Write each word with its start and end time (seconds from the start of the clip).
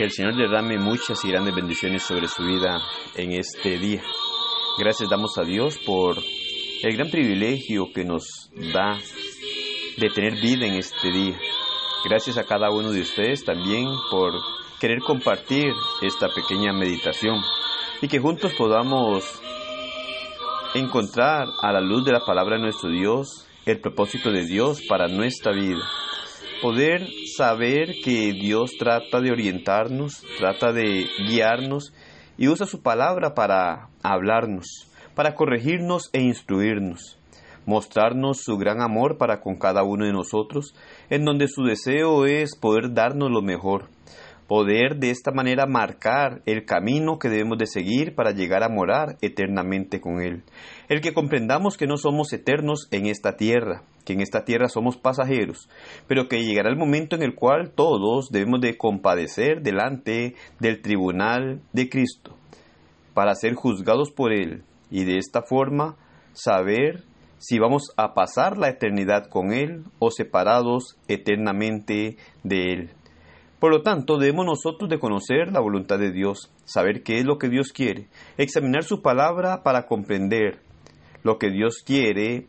Que 0.00 0.04
el 0.04 0.12
Señor 0.12 0.34
derrame 0.34 0.78
muchas 0.78 1.22
y 1.26 1.28
grandes 1.28 1.54
bendiciones 1.54 2.02
sobre 2.04 2.26
su 2.26 2.42
vida 2.42 2.80
en 3.16 3.32
este 3.32 3.78
día. 3.78 4.00
Gracias 4.78 5.10
damos 5.10 5.36
a 5.36 5.42
Dios 5.42 5.76
por 5.84 6.16
el 6.82 6.96
gran 6.96 7.10
privilegio 7.10 7.92
que 7.94 8.06
nos 8.06 8.50
da 8.72 8.98
de 9.98 10.08
tener 10.08 10.40
vida 10.40 10.64
en 10.64 10.76
este 10.76 11.10
día. 11.12 11.38
Gracias 12.02 12.38
a 12.38 12.44
cada 12.44 12.70
uno 12.70 12.92
de 12.92 13.02
ustedes 13.02 13.44
también 13.44 13.88
por 14.10 14.32
querer 14.80 15.00
compartir 15.00 15.70
esta 16.00 16.30
pequeña 16.30 16.72
meditación 16.72 17.36
y 18.00 18.08
que 18.08 18.20
juntos 18.20 18.54
podamos 18.54 19.22
encontrar 20.72 21.46
a 21.60 21.72
la 21.72 21.82
luz 21.82 22.06
de 22.06 22.12
la 22.12 22.24
palabra 22.24 22.56
de 22.56 22.62
nuestro 22.62 22.88
Dios 22.88 23.46
el 23.66 23.82
propósito 23.82 24.30
de 24.30 24.46
Dios 24.46 24.80
para 24.88 25.08
nuestra 25.08 25.52
vida. 25.52 25.99
Poder 26.62 27.06
saber 27.38 27.94
que 28.04 28.34
Dios 28.34 28.72
trata 28.78 29.22
de 29.22 29.30
orientarnos, 29.30 30.22
trata 30.38 30.72
de 30.72 31.06
guiarnos 31.26 31.94
y 32.36 32.48
usa 32.48 32.66
su 32.66 32.82
palabra 32.82 33.32
para 33.34 33.88
hablarnos, 34.02 34.86
para 35.14 35.34
corregirnos 35.34 36.10
e 36.12 36.20
instruirnos, 36.20 37.18
mostrarnos 37.64 38.42
su 38.42 38.58
gran 38.58 38.82
amor 38.82 39.16
para 39.16 39.40
con 39.40 39.56
cada 39.56 39.84
uno 39.84 40.04
de 40.04 40.12
nosotros, 40.12 40.74
en 41.08 41.24
donde 41.24 41.48
su 41.48 41.62
deseo 41.62 42.26
es 42.26 42.54
poder 42.56 42.92
darnos 42.92 43.30
lo 43.30 43.40
mejor, 43.40 43.88
poder 44.46 44.96
de 44.98 45.10
esta 45.10 45.32
manera 45.32 45.64
marcar 45.64 46.42
el 46.44 46.66
camino 46.66 47.18
que 47.18 47.30
debemos 47.30 47.56
de 47.56 47.66
seguir 47.66 48.14
para 48.14 48.32
llegar 48.32 48.62
a 48.64 48.68
morar 48.68 49.16
eternamente 49.22 50.02
con 50.02 50.20
Él. 50.20 50.42
El 50.90 51.00
que 51.00 51.14
comprendamos 51.14 51.78
que 51.78 51.86
no 51.86 51.96
somos 51.96 52.34
eternos 52.34 52.86
en 52.90 53.06
esta 53.06 53.36
tierra, 53.36 53.82
que 54.10 54.14
en 54.14 54.22
esta 54.22 54.44
tierra 54.44 54.68
somos 54.68 54.96
pasajeros, 54.96 55.68
pero 56.08 56.26
que 56.28 56.42
llegará 56.42 56.68
el 56.68 56.76
momento 56.76 57.14
en 57.14 57.22
el 57.22 57.36
cual 57.36 57.70
todos 57.70 58.30
debemos 58.30 58.60
de 58.60 58.76
compadecer 58.76 59.62
delante 59.62 60.34
del 60.58 60.82
tribunal 60.82 61.60
de 61.72 61.88
Cristo, 61.88 62.36
para 63.14 63.36
ser 63.36 63.54
juzgados 63.54 64.10
por 64.10 64.32
Él, 64.32 64.64
y 64.90 65.04
de 65.04 65.18
esta 65.18 65.42
forma 65.42 65.96
saber 66.32 67.04
si 67.38 67.60
vamos 67.60 67.92
a 67.96 68.12
pasar 68.12 68.58
la 68.58 68.68
eternidad 68.68 69.28
con 69.28 69.52
Él 69.52 69.84
o 70.00 70.10
separados 70.10 70.98
eternamente 71.06 72.16
de 72.42 72.72
Él. 72.72 72.90
Por 73.60 73.70
lo 73.70 73.82
tanto, 73.82 74.18
debemos 74.18 74.44
nosotros 74.44 74.90
de 74.90 74.98
conocer 74.98 75.52
la 75.52 75.60
voluntad 75.60 75.98
de 75.98 76.10
Dios, 76.10 76.50
saber 76.64 77.02
qué 77.04 77.18
es 77.18 77.24
lo 77.24 77.38
que 77.38 77.48
Dios 77.48 77.72
quiere, 77.72 78.08
examinar 78.38 78.82
su 78.82 79.02
palabra 79.02 79.62
para 79.62 79.86
comprender 79.86 80.58
lo 81.22 81.38
que 81.38 81.50
Dios 81.50 81.82
quiere 81.84 82.48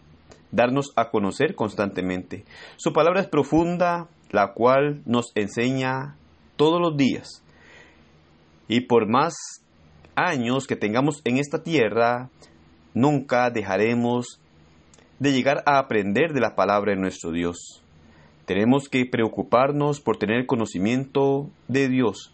darnos 0.52 0.92
a 0.96 1.10
conocer 1.10 1.56
constantemente. 1.56 2.46
Su 2.78 2.94
palabra 2.94 3.22
es 3.22 3.28
profunda, 3.28 4.08
la 4.32 4.54
cual 4.54 5.02
nos 5.06 5.32
enseña 5.36 6.16
todos 6.56 6.80
los 6.80 6.96
días. 6.98 7.44
Y 8.68 8.82
por 8.82 9.08
más 9.08 9.34
años 10.16 10.68
que 10.68 10.76
tengamos 10.76 11.22
en 11.26 11.38
esta 11.38 11.64
tierra, 11.64 12.30
nunca 12.94 13.50
dejaremos 13.50 14.40
de 15.20 15.32
llegar 15.32 15.64
a 15.66 15.78
aprender 15.78 16.34
de 16.34 16.42
la 16.42 16.56
palabra 16.56 16.94
de 16.94 17.00
nuestro 17.00 17.32
Dios. 17.32 17.84
Tenemos 18.46 18.90
que 18.90 19.06
preocuparnos 19.06 20.02
por 20.02 20.18
tener 20.18 20.46
conocimiento 20.46 21.50
de 21.68 21.90
Dios 21.90 22.34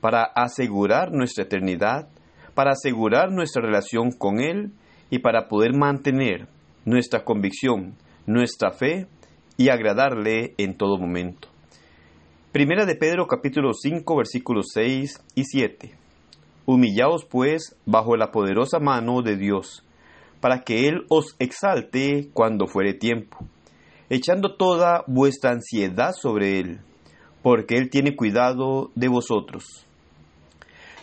para 0.00 0.24
asegurar 0.24 1.12
nuestra 1.12 1.44
eternidad, 1.44 2.08
para 2.54 2.72
asegurar 2.72 3.30
nuestra 3.30 3.62
relación 3.62 4.10
con 4.10 4.40
Él 4.40 4.72
y 5.10 5.20
para 5.20 5.48
poder 5.48 5.74
mantener 5.74 6.48
nuestra 6.88 7.24
convicción, 7.24 7.94
nuestra 8.26 8.70
fe 8.70 9.06
y 9.56 9.68
agradarle 9.68 10.54
en 10.56 10.76
todo 10.76 10.96
momento. 10.98 11.48
Primera 12.52 12.86
de 12.86 12.96
Pedro 12.96 13.26
capítulo 13.26 13.74
5 13.74 14.16
versículos 14.16 14.68
6 14.72 15.22
y 15.34 15.44
7. 15.44 15.94
Humillaos 16.66 17.24
pues 17.24 17.76
bajo 17.84 18.16
la 18.16 18.30
poderosa 18.30 18.78
mano 18.78 19.22
de 19.22 19.36
Dios, 19.36 19.84
para 20.40 20.62
que 20.62 20.88
Él 20.88 21.04
os 21.08 21.36
exalte 21.38 22.30
cuando 22.32 22.66
fuere 22.66 22.94
tiempo 22.94 23.46
echando 24.10 24.56
toda 24.56 25.04
vuestra 25.06 25.50
ansiedad 25.50 26.12
sobre 26.12 26.60
Él, 26.60 26.80
porque 27.42 27.76
Él 27.76 27.90
tiene 27.90 28.16
cuidado 28.16 28.90
de 28.94 29.08
vosotros. 29.08 29.86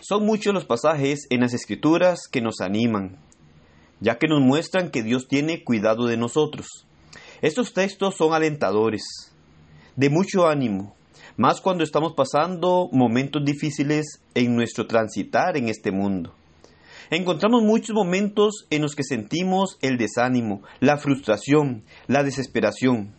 Son 0.00 0.24
muchos 0.24 0.54
los 0.54 0.64
pasajes 0.64 1.26
en 1.30 1.40
las 1.40 1.54
Escrituras 1.54 2.28
que 2.30 2.40
nos 2.40 2.60
animan, 2.60 3.18
ya 4.06 4.18
que 4.18 4.28
nos 4.28 4.40
muestran 4.40 4.92
que 4.92 5.02
Dios 5.02 5.26
tiene 5.26 5.64
cuidado 5.64 6.06
de 6.06 6.16
nosotros. 6.16 6.86
Estos 7.42 7.72
textos 7.72 8.14
son 8.14 8.34
alentadores, 8.34 9.02
de 9.96 10.10
mucho 10.10 10.46
ánimo, 10.46 10.94
más 11.36 11.60
cuando 11.60 11.82
estamos 11.82 12.12
pasando 12.16 12.88
momentos 12.92 13.44
difíciles 13.44 14.22
en 14.36 14.54
nuestro 14.54 14.86
transitar 14.86 15.56
en 15.56 15.68
este 15.68 15.90
mundo. 15.90 16.36
Encontramos 17.10 17.64
muchos 17.64 17.96
momentos 17.96 18.68
en 18.70 18.82
los 18.82 18.94
que 18.94 19.02
sentimos 19.02 19.76
el 19.82 19.98
desánimo, 19.98 20.62
la 20.78 20.98
frustración, 20.98 21.82
la 22.06 22.22
desesperación. 22.22 23.12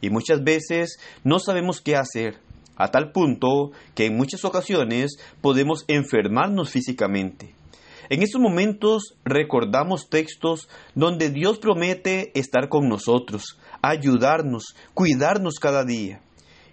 Y 0.00 0.08
muchas 0.08 0.42
veces 0.42 0.98
no 1.22 1.38
sabemos 1.38 1.82
qué 1.82 1.96
hacer, 1.96 2.38
a 2.76 2.90
tal 2.90 3.12
punto 3.12 3.72
que 3.94 4.06
en 4.06 4.16
muchas 4.16 4.46
ocasiones 4.46 5.18
podemos 5.42 5.84
enfermarnos 5.86 6.70
físicamente. 6.70 7.49
En 8.10 8.22
estos 8.22 8.40
momentos 8.40 9.14
recordamos 9.24 10.10
textos 10.10 10.68
donde 10.94 11.30
Dios 11.30 11.58
promete 11.58 12.38
estar 12.38 12.68
con 12.68 12.88
nosotros, 12.88 13.56
ayudarnos, 13.82 14.74
cuidarnos 14.94 15.54
cada 15.60 15.84
día. 15.84 16.20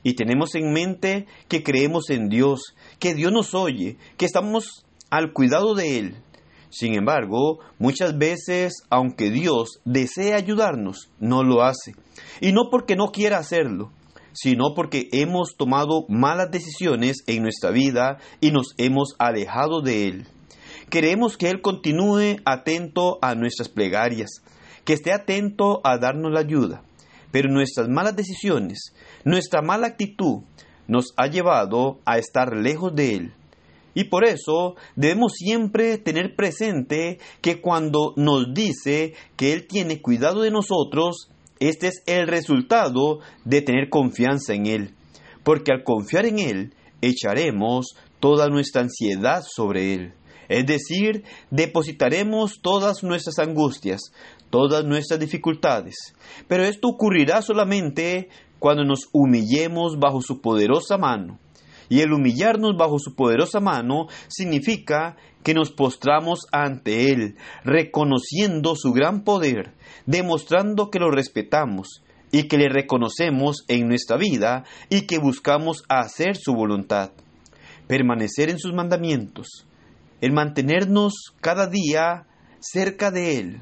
Y 0.04 0.16
tenemos 0.16 0.56
en 0.56 0.74
mente 0.74 1.28
que 1.48 1.64
creemos 1.64 2.10
en 2.10 2.28
Dios, 2.28 2.76
que 3.00 3.14
Dios 3.14 3.32
nos 3.32 3.54
oye, 3.54 3.98
que 4.18 4.26
estamos 4.26 4.84
al 5.10 5.32
cuidado 5.32 5.76
de 5.76 6.00
Él, 6.00 6.16
sin 6.70 6.96
embargo, 6.96 7.60
muchas 7.80 8.18
veces, 8.18 8.74
aunque 8.90 9.30
Dios 9.30 9.80
desea 9.86 10.36
ayudarnos, 10.36 11.10
no 11.20 11.44
lo 11.44 11.64
hace. 11.64 11.94
Y 12.42 12.52
no 12.52 12.70
porque 12.70 12.96
no 12.96 13.12
quiera 13.12 13.38
hacerlo, 13.38 13.92
sino 14.34 14.74
porque 14.76 15.08
hemos 15.12 15.56
tomado 15.56 16.06
malas 16.10 16.52
decisiones 16.52 17.18
en 17.26 17.44
nuestra 17.44 17.72
vida 17.72 18.18
y 18.42 18.52
nos 18.52 18.74
hemos 18.78 19.16
alejado 19.18 19.82
de 19.82 20.08
Él. 20.08 20.28
Queremos 20.90 21.36
que 21.36 21.50
Él 21.50 21.62
continúe 21.62 22.38
atento 22.46 23.20
a 23.22 23.36
nuestras 23.36 23.68
plegarias, 23.68 24.42
que 24.86 24.94
esté 24.94 25.12
atento 25.12 25.82
a 25.84 25.98
darnos 25.98 26.32
la 26.32 26.40
ayuda. 26.40 26.82
Pero 27.32 27.52
nuestras 27.52 27.90
malas 27.90 28.16
decisiones, 28.16 28.94
nuestra 29.26 29.62
mala 29.62 29.88
actitud, 29.88 30.44
nos 30.88 31.14
ha 31.18 31.28
llevado 31.28 32.00
a 32.06 32.18
estar 32.18 32.56
lejos 32.56 32.96
de 32.96 33.16
Él. 33.16 33.34
Y 33.94 34.06
por 34.06 34.24
eso 34.24 34.76
debemos 34.96 35.34
siempre 35.34 35.98
tener 35.98 36.36
presente 36.36 37.20
que 37.42 37.60
cuando 37.60 38.14
nos 38.16 38.54
dice 38.54 39.14
que 39.36 39.52
Él 39.52 39.68
tiene 39.68 40.02
cuidado 40.02 40.42
de 40.42 40.52
nosotros, 40.52 41.30
este 41.60 41.88
es 41.88 42.04
el 42.06 42.28
resultado 42.28 43.20
de 43.44 43.62
tener 43.62 43.90
confianza 43.90 44.54
en 44.54 44.68
Él. 44.68 44.96
Porque 45.44 45.74
al 45.74 45.84
confiar 45.84 46.26
en 46.26 46.40
Él, 46.40 46.74
echaremos 47.02 47.98
toda 48.20 48.48
nuestra 48.48 48.84
ansiedad 48.84 49.44
sobre 49.44 49.94
Él. 49.94 50.14
Es 50.50 50.66
decir, 50.66 51.24
depositaremos 51.52 52.60
todas 52.62 53.04
nuestras 53.04 53.40
angustias, 53.40 54.12
todas 54.50 54.86
nuestras 54.86 55.20
dificultades. 55.20 55.96
Pero 56.48 56.64
esto 56.64 56.88
ocurrirá 56.88 57.42
solamente 57.42 58.30
cuando 58.60 58.84
nos 58.84 59.10
humillemos 59.12 60.00
bajo 60.00 60.22
su 60.22 60.42
poderosa 60.42 60.98
mano 60.98 61.40
y 61.90 62.02
el 62.02 62.14
humillarnos 62.14 62.76
bajo 62.78 63.00
su 63.00 63.16
poderosa 63.16 63.60
mano 63.60 64.08
significa 64.28 65.16
que 65.44 65.54
nos 65.54 65.72
postramos 65.72 66.46
ante 66.52 67.12
Él, 67.12 67.36
reconociendo 67.64 68.76
su 68.76 68.92
gran 68.92 69.24
poder, 69.24 69.74
demostrando 70.06 70.90
que 70.90 71.00
lo 71.00 71.12
respetamos 71.12 72.04
y 72.32 72.44
que 72.44 72.58
le 72.58 72.70
reconocemos 72.70 73.64
en 73.68 73.88
nuestra 73.88 74.18
vida 74.18 74.66
y 74.90 75.08
que 75.08 75.18
buscamos 75.18 75.84
hacer 75.88 76.36
su 76.36 76.54
voluntad. 76.54 77.12
Permanecer 77.88 78.50
en 78.50 78.60
sus 78.60 78.74
mandamientos, 78.74 79.67
el 80.22 80.32
mantenernos 80.34 81.14
cada 81.42 81.68
día 81.68 82.26
cerca 82.60 83.12
de 83.12 83.40
Él, 83.40 83.62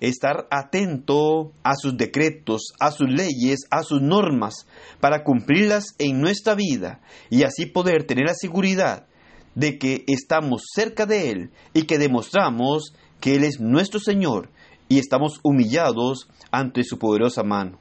estar 0.00 0.46
atento 0.50 1.52
a 1.62 1.74
sus 1.76 1.96
decretos, 1.96 2.72
a 2.80 2.90
sus 2.90 3.08
leyes, 3.08 3.60
a 3.70 3.82
sus 3.82 4.00
normas, 4.00 4.66
para 5.00 5.24
cumplirlas 5.24 5.94
en 5.98 6.20
nuestra 6.20 6.54
vida 6.54 7.00
y 7.28 7.42
así 7.42 7.66
poder 7.66 8.04
tener 8.04 8.26
la 8.26 8.34
seguridad 8.34 9.06
de 9.54 9.78
que 9.78 10.04
estamos 10.06 10.62
cerca 10.72 11.06
de 11.06 11.30
Él 11.30 11.50
y 11.74 11.82
que 11.82 11.98
demostramos 11.98 12.94
que 13.20 13.34
Él 13.34 13.44
es 13.44 13.60
nuestro 13.60 14.00
Señor 14.00 14.50
y 14.88 14.98
estamos 14.98 15.40
humillados 15.42 16.28
ante 16.50 16.84
su 16.84 16.98
poderosa 16.98 17.42
mano. 17.42 17.78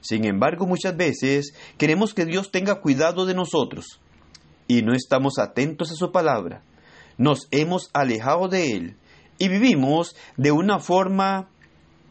Sin 0.00 0.26
embargo, 0.26 0.66
muchas 0.66 0.96
veces 0.96 1.54
queremos 1.78 2.12
que 2.12 2.26
Dios 2.26 2.50
tenga 2.50 2.80
cuidado 2.80 3.24
de 3.24 3.34
nosotros 3.34 4.00
y 4.68 4.82
no 4.82 4.92
estamos 4.92 5.38
atentos 5.38 5.90
a 5.90 5.94
su 5.94 6.12
palabra. 6.12 6.62
Nos 7.18 7.48
hemos 7.50 7.90
alejado 7.92 8.48
de 8.48 8.72
Él 8.72 8.96
y 9.38 9.48
vivimos 9.48 10.16
de 10.36 10.52
una 10.52 10.78
forma 10.78 11.48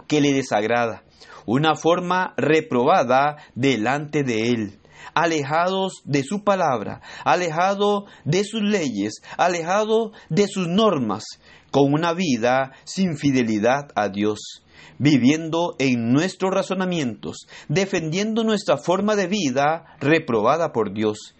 que 0.07 0.21
le 0.21 0.33
desagrada, 0.33 1.03
una 1.45 1.75
forma 1.75 2.33
reprobada 2.37 3.37
delante 3.55 4.23
de 4.23 4.49
Él. 4.49 4.79
alejados 5.15 6.01
de 6.05 6.23
su 6.23 6.43
palabra, 6.43 7.01
alejados 7.25 8.05
de 8.23 8.43
sus 8.43 8.61
leyes, 8.63 9.21
alejados 9.37 10.11
de 10.29 10.47
sus 10.47 10.67
normas, 10.67 11.25
con 11.71 11.93
una 11.93 12.13
vida 12.13 12.71
sin 12.83 13.17
fidelidad 13.17 13.89
a 13.95 14.09
Dios, 14.09 14.63
viviendo 14.99 15.75
en 15.79 16.13
nuestros 16.13 16.51
razonamientos, 16.51 17.47
defendiendo 17.67 18.43
nuestra 18.43 18.77
forma 18.77 19.15
de 19.15 19.27
vida 19.27 19.97
reprobada 19.99 20.71
por 20.71 20.93
Dios, 20.93 21.35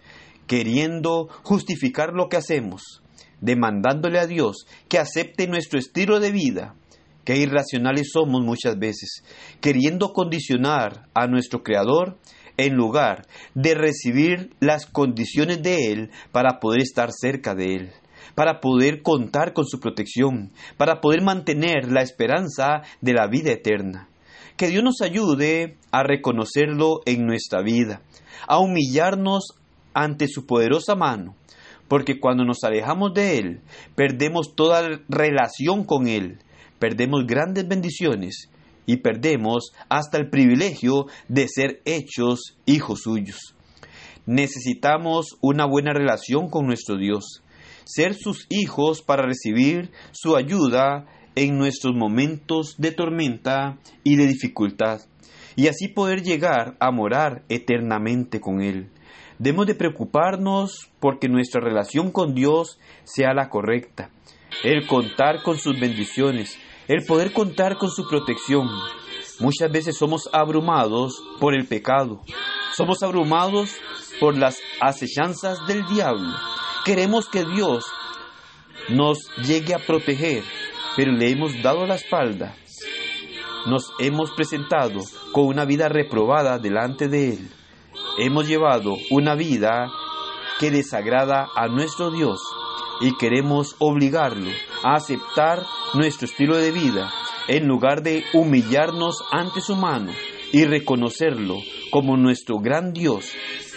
queriendo 0.46 1.28
justificar 1.42 2.12
lo 2.12 2.28
que 2.28 2.36
hacemos, 2.36 3.02
demandándole 3.44 4.18
a 4.18 4.26
Dios 4.26 4.66
que 4.88 4.98
acepte 4.98 5.46
nuestro 5.46 5.78
estilo 5.78 6.18
de 6.18 6.32
vida. 6.32 6.74
Qué 7.24 7.36
irracionales 7.36 8.10
somos 8.12 8.42
muchas 8.42 8.78
veces, 8.78 9.22
queriendo 9.60 10.12
condicionar 10.12 11.08
a 11.14 11.26
nuestro 11.26 11.62
Creador 11.62 12.18
en 12.56 12.74
lugar 12.74 13.26
de 13.54 13.74
recibir 13.74 14.50
las 14.60 14.86
condiciones 14.86 15.62
de 15.62 15.92
Él 15.92 16.10
para 16.32 16.58
poder 16.60 16.82
estar 16.82 17.10
cerca 17.12 17.54
de 17.54 17.74
Él, 17.76 17.92
para 18.34 18.60
poder 18.60 19.02
contar 19.02 19.52
con 19.52 19.66
su 19.66 19.80
protección, 19.80 20.52
para 20.76 21.00
poder 21.00 21.22
mantener 21.22 21.90
la 21.90 22.02
esperanza 22.02 22.82
de 23.00 23.12
la 23.12 23.26
vida 23.26 23.52
eterna. 23.52 24.08
Que 24.56 24.68
Dios 24.68 24.84
nos 24.84 25.00
ayude 25.02 25.76
a 25.90 26.02
reconocerlo 26.02 27.00
en 27.06 27.26
nuestra 27.26 27.62
vida, 27.62 28.02
a 28.46 28.58
humillarnos 28.58 29.54
ante 29.94 30.28
su 30.28 30.46
poderosa 30.46 30.94
mano, 30.94 31.34
porque 31.88 32.18
cuando 32.20 32.44
nos 32.44 32.64
alejamos 32.64 33.12
de 33.14 33.38
Él, 33.38 33.60
perdemos 33.94 34.54
toda 34.54 35.00
relación 35.08 35.84
con 35.84 36.08
Él, 36.08 36.38
perdemos 36.78 37.26
grandes 37.26 37.66
bendiciones 37.68 38.50
y 38.86 38.98
perdemos 38.98 39.72
hasta 39.88 40.18
el 40.18 40.30
privilegio 40.30 41.06
de 41.28 41.46
ser 41.48 41.80
hechos 41.84 42.56
hijos 42.66 43.02
suyos. 43.02 43.54
Necesitamos 44.26 45.36
una 45.40 45.66
buena 45.66 45.92
relación 45.92 46.48
con 46.48 46.66
nuestro 46.66 46.96
Dios, 46.96 47.42
ser 47.84 48.14
sus 48.14 48.46
hijos 48.48 49.02
para 49.02 49.26
recibir 49.26 49.90
su 50.12 50.36
ayuda 50.36 51.06
en 51.36 51.58
nuestros 51.58 51.94
momentos 51.94 52.76
de 52.78 52.92
tormenta 52.92 53.78
y 54.02 54.16
de 54.16 54.26
dificultad, 54.26 55.00
y 55.56 55.68
así 55.68 55.88
poder 55.88 56.22
llegar 56.22 56.76
a 56.80 56.90
morar 56.90 57.44
eternamente 57.48 58.40
con 58.40 58.62
Él. 58.62 58.90
Debemos 59.38 59.66
de 59.66 59.74
preocuparnos 59.74 60.90
porque 61.00 61.28
nuestra 61.28 61.60
relación 61.60 62.12
con 62.12 62.34
Dios 62.34 62.78
sea 63.02 63.34
la 63.34 63.48
correcta, 63.48 64.10
el 64.62 64.86
contar 64.86 65.42
con 65.42 65.58
sus 65.58 65.78
bendiciones, 65.80 66.56
el 66.86 67.04
poder 67.04 67.32
contar 67.32 67.76
con 67.76 67.90
su 67.90 68.06
protección. 68.08 68.68
Muchas 69.40 69.72
veces 69.72 69.96
somos 69.96 70.28
abrumados 70.32 71.20
por 71.40 71.54
el 71.54 71.66
pecado, 71.66 72.20
somos 72.76 73.02
abrumados 73.02 73.74
por 74.20 74.36
las 74.36 74.58
acechanzas 74.80 75.66
del 75.66 75.84
diablo. 75.86 76.32
Queremos 76.84 77.28
que 77.28 77.44
Dios 77.44 77.84
nos 78.88 79.18
llegue 79.44 79.74
a 79.74 79.78
proteger, 79.78 80.44
pero 80.96 81.10
le 81.10 81.30
hemos 81.30 81.60
dado 81.60 81.86
la 81.86 81.96
espalda. 81.96 82.54
Nos 83.66 83.92
hemos 83.98 84.30
presentado 84.32 85.00
con 85.32 85.46
una 85.46 85.64
vida 85.64 85.88
reprobada 85.88 86.58
delante 86.58 87.08
de 87.08 87.30
Él. 87.30 87.50
Hemos 88.16 88.46
llevado 88.46 88.96
una 89.10 89.34
vida 89.34 89.90
que 90.60 90.70
desagrada 90.70 91.48
a 91.56 91.66
nuestro 91.66 92.12
Dios 92.12 92.40
y 93.00 93.16
queremos 93.16 93.74
obligarlo 93.80 94.50
a 94.84 94.94
aceptar 94.94 95.64
nuestro 95.94 96.26
estilo 96.26 96.56
de 96.56 96.70
vida 96.70 97.12
en 97.48 97.66
lugar 97.66 98.02
de 98.02 98.24
humillarnos 98.32 99.24
ante 99.32 99.60
su 99.60 99.74
mano 99.74 100.12
y 100.52 100.64
reconocerlo 100.64 101.56
como 101.90 102.16
nuestro 102.16 102.58
gran 102.60 102.92
Dios 102.92 103.32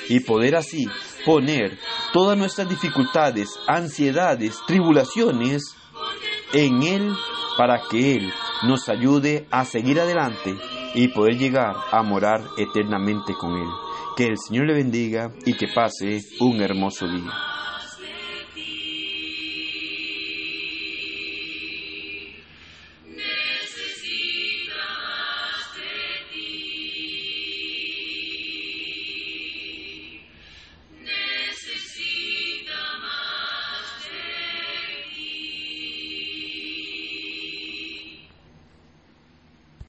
y 0.08 0.20
poder 0.20 0.56
así 0.56 0.88
poner 1.26 1.80
todas 2.14 2.38
nuestras 2.38 2.70
dificultades, 2.70 3.50
ansiedades, 3.68 4.60
tribulaciones 4.68 5.76
en 6.54 6.84
Él 6.84 7.12
para 7.58 7.82
que 7.90 8.18
Él 8.18 8.32
nos 8.68 8.88
ayude 8.88 9.48
a 9.50 9.66
seguir 9.66 10.00
adelante 10.00 10.56
y 10.94 11.08
poder 11.08 11.40
llegar 11.40 11.76
a 11.92 12.04
morar 12.04 12.44
eternamente 12.58 13.34
con 13.34 13.54
Él. 13.54 13.87
Que 14.18 14.26
el 14.26 14.40
Señor 14.40 14.66
le 14.66 14.74
bendiga 14.74 15.32
y 15.46 15.54
que 15.54 15.68
pase 15.68 16.22
un 16.40 16.60
hermoso 16.60 17.08
día. 17.08 17.57